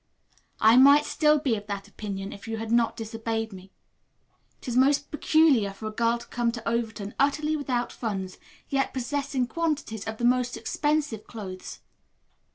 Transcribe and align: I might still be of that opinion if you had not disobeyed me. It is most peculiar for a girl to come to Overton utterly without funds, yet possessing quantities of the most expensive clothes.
I 0.59 0.77
might 0.77 1.05
still 1.05 1.37
be 1.37 1.55
of 1.55 1.67
that 1.67 1.87
opinion 1.87 2.33
if 2.33 2.47
you 2.47 2.57
had 2.57 2.71
not 2.71 2.97
disobeyed 2.97 3.53
me. 3.53 3.71
It 4.59 4.67
is 4.67 4.75
most 4.75 5.11
peculiar 5.11 5.73
for 5.73 5.85
a 5.85 5.91
girl 5.91 6.17
to 6.17 6.25
come 6.25 6.51
to 6.53 6.67
Overton 6.67 7.13
utterly 7.19 7.55
without 7.55 7.91
funds, 7.91 8.39
yet 8.67 8.95
possessing 8.95 9.45
quantities 9.45 10.07
of 10.07 10.17
the 10.17 10.25
most 10.25 10.57
expensive 10.57 11.27
clothes. 11.27 11.81